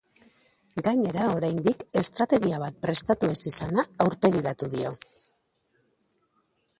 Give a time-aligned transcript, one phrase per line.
[0.85, 4.95] Gainera, oraindik estrategia bat prestatu ez izana aurpegiratu dio.